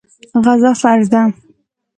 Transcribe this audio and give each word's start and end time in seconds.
غزا 0.45 0.71
فرض 0.81 1.07
ده. 1.13 1.21